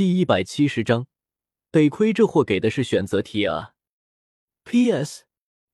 [0.00, 1.08] 第一百七十章，
[1.70, 3.74] 得亏这货给的是选择题啊。
[4.64, 5.24] P.S.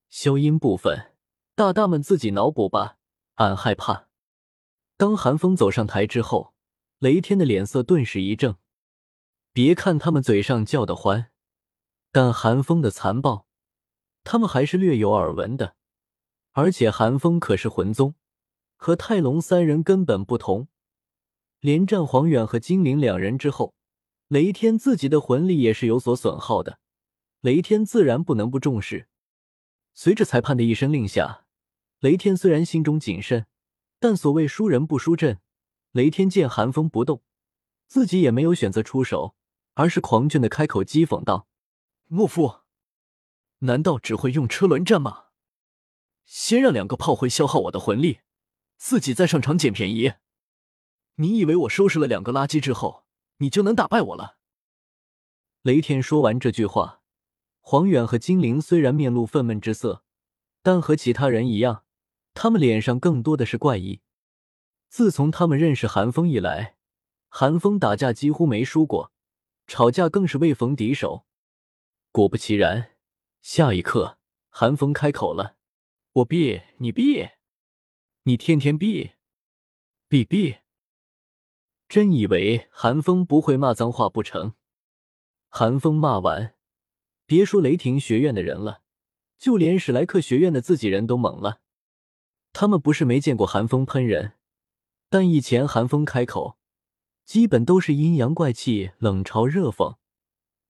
[0.09, 1.13] 消音部分，
[1.55, 2.99] 大大们自己脑补吧，
[3.35, 4.09] 俺害怕。
[4.97, 6.55] 当韩风走上台之后，
[6.99, 8.57] 雷天的脸色顿时一正。
[9.53, 11.31] 别看他们嘴上叫的欢，
[12.11, 13.47] 但韩风的残暴，
[14.25, 15.77] 他们还是略有耳闻的。
[16.51, 18.17] 而且韩风可是魂宗，
[18.75, 20.67] 和泰隆三人根本不同。
[21.61, 23.76] 连战黄远和精灵两人之后。
[24.29, 26.81] 雷天自己的魂力也是有所损耗的，
[27.43, 29.09] 雷天自然不能不重视。
[29.95, 31.47] 随着裁判的一声令下，
[32.01, 33.47] 雷天虽然心中谨慎，
[34.01, 35.41] 但所谓输人不输阵。
[35.93, 37.23] 雷天见寒风不动，
[37.87, 39.37] 自己也没有选择出手，
[39.75, 41.47] 而是狂狷的开口讥讽道
[42.09, 42.63] ：“莫夫，
[43.61, 45.27] 难道只会用车轮战吗？
[46.25, 48.19] 先让两个炮灰消耗我的魂力，
[48.77, 50.15] 自己再上场捡便宜？
[51.15, 53.05] 你以为我收拾了两个垃圾之后？”
[53.39, 54.39] 你就能打败我了。
[55.63, 57.03] 雷天说完这句话，
[57.61, 60.05] 黄远和金灵虽然面露愤懑之色，
[60.63, 61.85] 但和其他人一样，
[62.35, 64.01] 他们脸上更多的是怪异。
[64.89, 66.77] 自从他们认识韩风以来，
[67.29, 69.13] 韩风打架几乎没输过，
[69.67, 71.27] 吵架更是未逢敌手。
[72.13, 72.93] 果不其然，
[73.43, 75.57] 下一刻，韩风开口了
[76.15, 77.29] ：“我闭，你闭，
[78.23, 79.13] 你天天闭，
[80.09, 80.59] 闭闭。”
[81.89, 84.55] 真以为韩风不会骂脏话不成？
[85.49, 86.55] 韩风骂完，
[87.25, 88.83] 别说雷霆学院的人了，
[89.39, 91.61] 就连史莱克学院的自己人都懵了。
[92.53, 94.33] 他们不是没见过韩风喷人，
[95.09, 96.59] 但以前韩风开口，
[97.25, 99.97] 基本都是阴阳怪气、冷嘲热讽，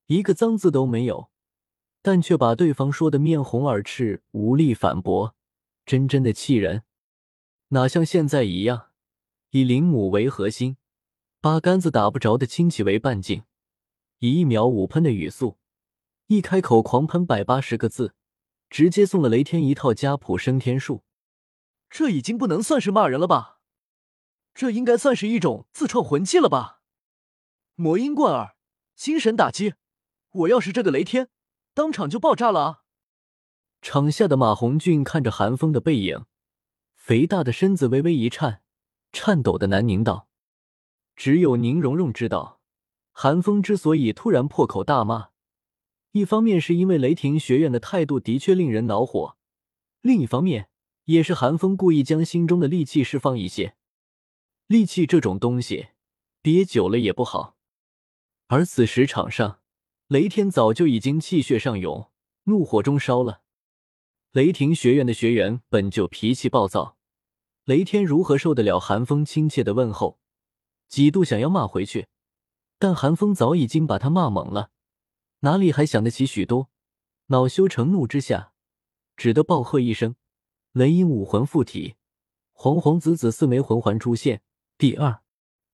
[0.06, 1.30] 一个脏字都没有，
[2.02, 5.34] 但却把对方说的面红耳赤，无力反驳，
[5.86, 6.82] 真真的气人。
[7.68, 8.90] 哪像现在一样，
[9.50, 10.76] 以林母为核心。
[11.46, 13.44] 八竿子打不着的亲戚为半径，
[14.18, 15.58] 以一秒五喷的语速，
[16.26, 18.16] 一开口狂喷百八十个字，
[18.68, 21.04] 直接送了雷天一套家谱升天术。
[21.88, 23.60] 这已经不能算是骂人了吧？
[24.54, 26.80] 这应该算是一种自创魂技了吧？
[27.76, 28.56] 魔音贯耳，
[28.96, 29.74] 精神打击。
[30.32, 31.28] 我要是这个雷天，
[31.72, 32.82] 当场就爆炸了啊！
[33.80, 36.24] 场下的马红俊看着韩风的背影，
[36.96, 38.62] 肥大的身子微微一颤，
[39.12, 40.25] 颤抖的喃宁道。
[41.16, 42.60] 只有宁荣荣知道，
[43.10, 45.30] 韩风之所以突然破口大骂，
[46.12, 49.38] 一方面是因为雷霆学院的态度的确令人恼火，
[50.02, 50.68] 另一方面
[51.06, 53.76] 也是韩风故意将心中的戾气释放一些。
[54.68, 55.88] 戾气这种东西，
[56.42, 57.56] 憋久了也不好。
[58.48, 59.60] 而此时场上，
[60.08, 62.10] 雷天早就已经气血上涌，
[62.44, 63.40] 怒火中烧了。
[64.32, 66.98] 雷霆学院的学员本就脾气暴躁，
[67.64, 70.20] 雷天如何受得了韩风亲切的问候？
[70.88, 72.08] 几度想要骂回去，
[72.78, 74.70] 但韩风早已经把他骂懵了，
[75.40, 76.70] 哪里还想得起许多？
[77.26, 78.52] 恼羞成怒之下，
[79.16, 80.14] 只得暴喝一声
[80.72, 81.96] ：“雷音武魂附体！”
[82.58, 84.42] 黄黄紫紫四枚魂环出现，
[84.78, 85.22] 第二、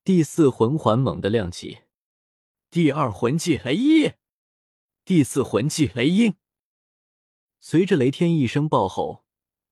[0.02, 1.80] 第四魂环猛地亮起。
[2.70, 4.14] 第二魂技雷音，
[5.04, 6.34] 第四魂技雷音。
[7.60, 9.24] 随着雷天一声暴吼，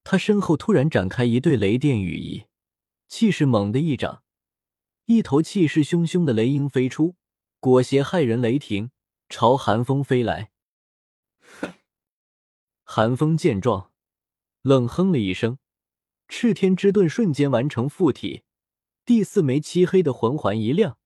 [0.05, 2.45] 他身后突然展开一对雷电羽翼，
[3.09, 4.23] 气势猛地一掌。
[5.11, 7.17] 一头气势汹汹的雷鹰飞出，
[7.59, 8.93] 裹挟骇人雷霆
[9.29, 10.53] 朝寒风飞来。
[11.41, 11.73] 哼！
[12.85, 13.91] 寒风见状，
[14.63, 15.59] 冷哼了一声，
[16.29, 18.45] 赤天之盾瞬间完成附体，
[19.05, 20.97] 第四枚漆黑的魂环一亮，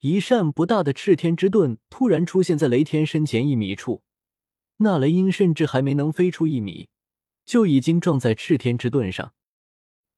[0.00, 4.02] 一扇不大的赤天之盾突然出现在雷天身前一米处。
[4.76, 6.90] 那雷鹰甚至还没能飞出一米，
[7.46, 9.32] 就已经撞在赤天之盾上。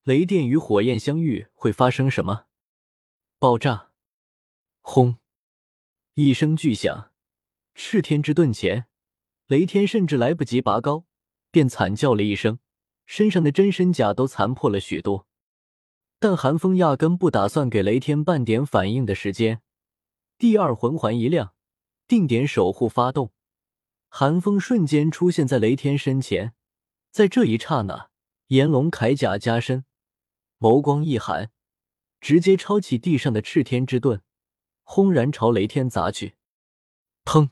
[0.02, 2.46] 雷电与火焰相遇会发生什么？
[3.40, 3.92] 爆炸！
[4.80, 5.18] 轰！
[6.14, 7.12] 一声巨响，
[7.72, 8.86] 赤天之盾前，
[9.46, 11.04] 雷天甚至来不及拔高，
[11.52, 12.58] 便惨叫了一声，
[13.06, 15.28] 身上的真身甲都残破了许多。
[16.18, 19.62] 但寒风压根不打算给雷天半点反应的时间，
[20.36, 21.54] 第二魂环一亮，
[22.08, 23.32] 定点守护发动，
[24.08, 26.54] 寒风瞬间出现在雷天身前。
[27.12, 28.10] 在这一刹那，
[28.48, 29.84] 炎龙铠甲加身，
[30.58, 31.52] 眸光一寒。
[32.20, 34.20] 直接抄起地上的赤天之盾，
[34.82, 36.34] 轰然朝雷天砸去。
[37.24, 37.50] 砰！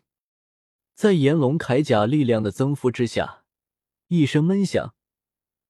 [0.94, 3.44] 在炎龙铠甲力量的增幅之下，
[4.08, 4.94] 一声闷响，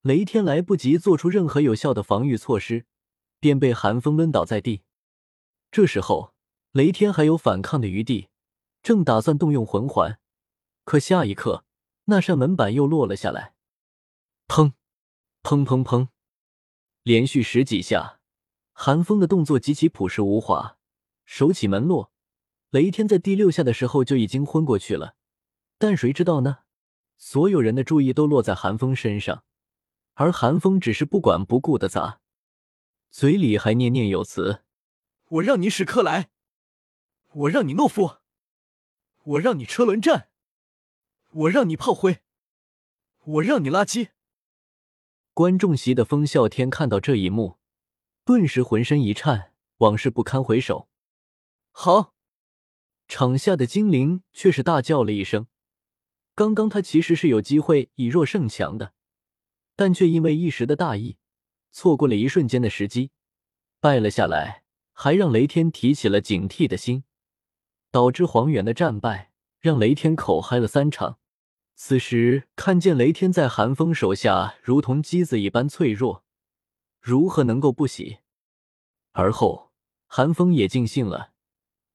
[0.02, 2.86] 雷天来不及做出任何有效的防御措施，
[3.40, 4.82] 便被寒风抡倒在地。
[5.70, 6.32] 这时候，
[6.70, 8.28] 雷天还有反抗的余地，
[8.82, 10.20] 正打算动用魂环，
[10.84, 11.64] 可下一刻，
[12.04, 13.54] 那扇门板又落了下来。
[14.46, 14.74] 砰！
[15.42, 16.08] 砰砰砰！
[17.02, 18.15] 连续十几下。
[18.78, 20.76] 韩风的动作极其朴实无华，
[21.24, 22.12] 手起门落，
[22.68, 25.16] 雷天在第六下的时候就已经昏过去了，
[25.78, 26.58] 但谁知道呢？
[27.16, 29.44] 所有人的注意都落在韩风身上，
[30.12, 32.20] 而韩风只是不管不顾的砸，
[33.10, 34.62] 嘴里还念念有词
[35.28, 36.28] ：“我让你史克莱，
[37.32, 38.18] 我让你懦夫，
[39.24, 40.28] 我让你车轮战，
[41.30, 42.18] 我让你炮灰，
[43.24, 44.10] 我让你垃圾。”
[45.32, 47.56] 观众席的风啸天看到这一幕，
[48.26, 50.88] 顿时浑身一颤，往事不堪回首。
[51.70, 52.12] 好，
[53.06, 55.46] 场下的精灵却是大叫了一声。
[56.34, 58.94] 刚刚他其实是有机会以弱胜强的，
[59.76, 61.18] 但却因为一时的大意，
[61.70, 63.12] 错过了一瞬间的时机，
[63.78, 67.04] 败了下来，还让雷天提起了警惕的心，
[67.92, 69.30] 导致黄远的战败，
[69.60, 71.20] 让雷天口嗨了三场。
[71.76, 76.24] 此时看见雷天在寒风手下如同鸡子一般脆弱，
[77.08, 78.18] 如何能够不喜？
[79.12, 79.70] 而后
[80.08, 81.34] 寒风也尽兴了，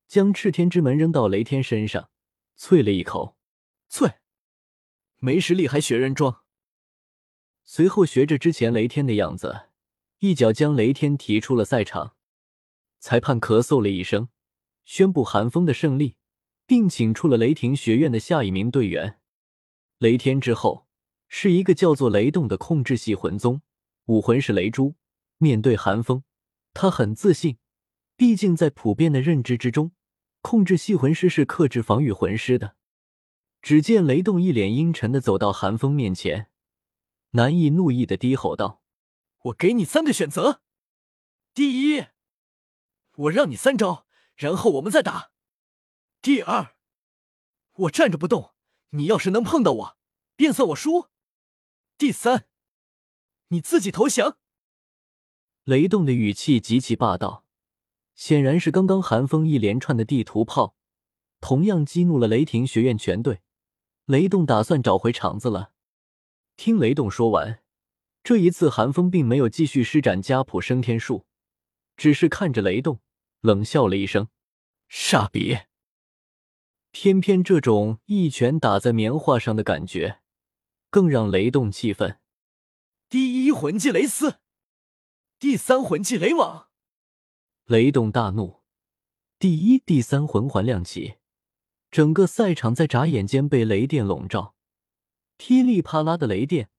[0.08, 2.10] 将赤天之门扔到雷天身上，
[2.58, 3.36] 啐了一口
[3.92, 4.20] ：“啐，
[5.18, 6.46] 没实力还学人装。”
[7.66, 9.64] 随后学着之前雷天的样子，
[10.20, 12.16] 一脚将雷天踢出了赛场。
[13.02, 14.30] 裁判咳嗽了一声，
[14.86, 16.16] 宣布寒风的胜利，
[16.66, 19.20] 并请出了雷霆学院的下一名队员。
[19.98, 20.88] 雷天之后
[21.28, 23.62] 是一个叫做雷动的控制系魂宗，
[24.06, 24.96] 武魂是雷珠。
[25.42, 26.24] 面对寒风，
[26.72, 27.58] 他很自信，
[28.16, 29.92] 毕竟在普遍的认知之中，
[30.42, 32.76] 控制系魂师是克制防御魂师的。
[33.60, 36.52] 只见雷动一脸阴沉的走到寒风面前，
[37.32, 38.84] 难以怒意的低吼道
[39.46, 40.62] ：“我给你三个选择，
[41.56, 42.06] 第一，
[43.16, 44.06] 我让你三招，
[44.36, 45.32] 然后我们再打；
[46.22, 46.76] 第二，
[47.74, 48.54] 我站着不动。”
[48.94, 49.98] 你要是能碰到我，
[50.36, 51.08] 便算我输。
[51.98, 52.46] 第三，
[53.48, 54.38] 你自己投降。
[55.66, 57.46] 雷动的语气极其霸道，
[58.16, 60.76] 显然是刚刚寒风一连串的地图炮，
[61.40, 63.42] 同样激怒了雷霆学院全队。
[64.06, 65.72] 雷动打算找回场子了。
[66.58, 67.62] 听雷动说完，
[68.24, 71.26] 这一次寒风并没有继续施展家谱升天术，
[71.96, 73.00] 只是看着雷动，
[73.42, 74.30] 冷笑了一声
[74.90, 75.60] ：“傻逼。”
[76.90, 80.22] 偏偏这种一拳打在棉花上的感觉，
[80.90, 82.20] 更让雷动气愤。
[83.08, 84.40] 第一魂技雷丝，
[85.42, 86.70] 第三魂技雷网。
[87.66, 88.62] 雷动大怒，
[89.40, 91.16] 第一、第三魂环亮起，
[91.90, 94.54] 整个赛场在眨眼间被雷电笼罩，
[95.38, 96.70] 噼里啪啦的雷电，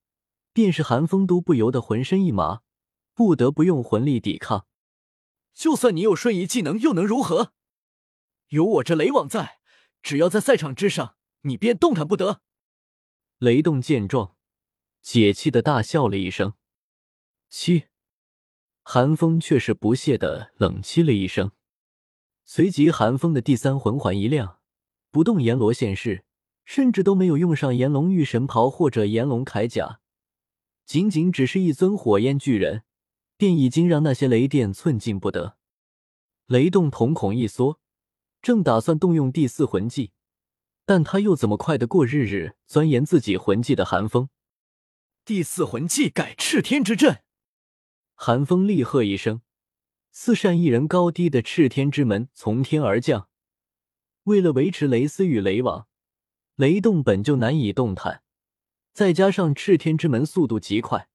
[0.53, 2.63] 便是寒风都不由得浑身一麻，
[3.15, 4.69] 不得不用魂力抵抗。
[5.53, 7.55] 就算你有瞬移技能，又能如何？
[8.51, 9.59] 有我这雷网在。
[10.05, 12.43] 只要在赛场之上，你便动弹不得。
[13.39, 14.37] 雷动见状，
[15.01, 16.55] 解气的大笑了一声。
[17.49, 17.87] 七，
[18.83, 21.53] 寒风却是不屑的冷凄了一声。
[22.45, 24.59] 随即，寒风的第三魂环一亮，
[25.11, 26.25] 不动阎罗现世，
[26.65, 30.01] 甚至都没有用上炎龙御神袍或者炎龙铠甲，
[30.85, 32.83] 仅仅只是一尊火焰巨人，
[33.37, 35.57] 便已经让那些雷电寸进不得。
[36.47, 37.81] 雷动瞳孔一缩。
[38.43, 40.11] 正打算动用第四魂技，
[40.85, 44.31] 但他又怎么快得过日日钻研自己魂技的寒风？
[45.25, 47.23] 第四魂技改赤天之阵！
[48.25, 49.43] 寒风厉喝一声，
[50.13, 53.29] 四扇一人高低的赤天之门从天而降。
[54.23, 55.89] 为了维持雷丝与雷网，
[56.55, 58.23] 雷动本就难以动弹，
[58.93, 61.09] 再加上赤天之门速度极快，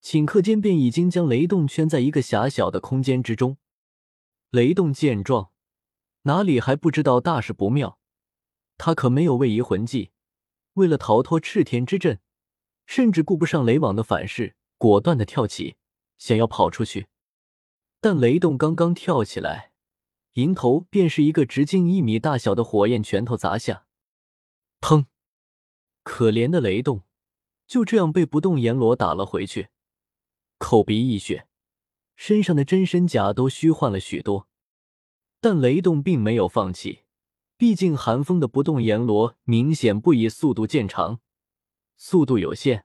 [0.00, 3.56] 顷刻间便已经将雷动圈在一个狭小的空间之中。
[4.50, 5.50] 雷动见状。
[6.22, 7.98] 哪里还不知道大事不妙？
[8.78, 10.12] 他可没有位移魂技，
[10.74, 12.20] 为了逃脱赤天之阵，
[12.86, 15.74] 甚至顾不上雷网的反噬，果断的跳起，
[16.18, 17.08] 想要跑出去。
[18.00, 19.72] 但雷动刚刚跳起来，
[20.34, 23.86] 迎头便是一个直径一米大小的火焰拳头砸下，
[24.80, 25.06] 砰！
[26.02, 27.04] 可怜的雷动
[27.66, 29.68] 就这样被不动阎罗打了回去，
[30.58, 31.48] 口鼻溢血，
[32.14, 34.48] 身上的真身甲都虚幻了许多。
[35.40, 37.04] 但雷动并没有放弃，
[37.56, 41.20] 毕竟寒风的不动阎罗明显不以速度见长，
[41.96, 42.84] 速度有限，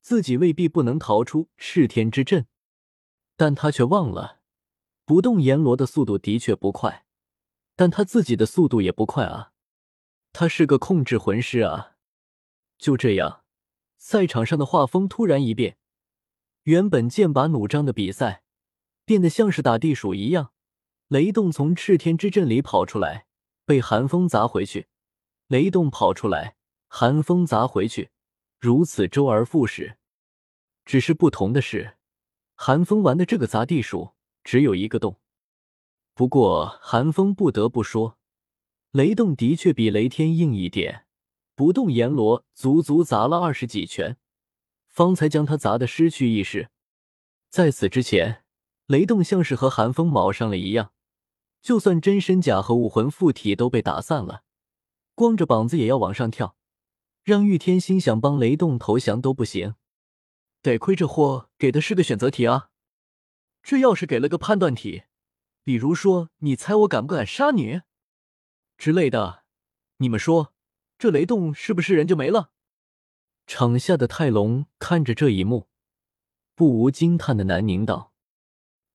[0.00, 2.46] 自己未必不能逃出赤天之阵。
[3.40, 4.40] 但他却忘了，
[5.06, 7.06] 不动阎罗的速度的确不快，
[7.74, 9.54] 但他自己的速度也不快啊，
[10.30, 11.96] 他是个控制魂师啊。
[12.76, 13.44] 就这样，
[13.96, 15.78] 赛场上的画风突然一变，
[16.64, 18.42] 原本剑拔弩张的比赛，
[19.06, 20.52] 变得像是打地鼠一样。
[21.08, 23.24] 雷动从赤天之阵里跑出来，
[23.64, 24.84] 被寒风砸回去；
[25.46, 26.56] 雷动跑出来，
[26.88, 28.10] 寒风砸回去，
[28.58, 29.96] 如此周而复始。
[30.84, 31.96] 只是不同的是，
[32.62, 34.10] 寒风玩的这个砸地鼠
[34.44, 35.18] 只有一个洞。
[36.12, 38.18] 不过寒风不得不说，
[38.90, 41.06] 雷动的确比雷天硬一点，
[41.54, 44.18] 不动阎罗足足砸了二十几拳，
[44.86, 46.68] 方才将他砸得失去意识。
[47.48, 48.44] 在此之前，
[48.84, 50.92] 雷动像是和寒风卯上了一样，
[51.62, 54.42] 就算真身甲和武魂附体都被打散了，
[55.14, 56.56] 光着膀子也要往上跳，
[57.24, 59.76] 让玉天心想帮雷动投降都不行。
[60.62, 62.70] 得亏这货给的是个选择题啊！
[63.62, 65.04] 这要是给了个判断题，
[65.64, 67.82] 比如说你猜我敢不敢杀你
[68.76, 69.44] 之类的，
[69.98, 70.54] 你们说
[70.98, 72.52] 这雷动是不是人就没了？
[73.46, 75.68] 场下的泰隆看着这一幕，
[76.54, 78.12] 不无惊叹的南宁道。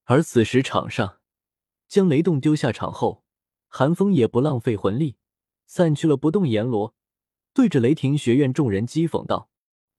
[0.05, 1.19] 而此时场上
[1.87, 3.23] 将雷动丢下场后，
[3.67, 5.17] 寒风也不浪费魂力，
[5.65, 6.95] 散去了不动阎罗，
[7.53, 9.49] 对着雷霆学院众人讥讽道：“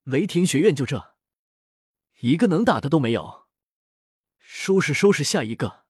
[0.04, 1.14] 雷霆学院就这。”
[2.20, 3.46] 一个能打的都没有，
[4.38, 5.85] 收拾收拾下一个。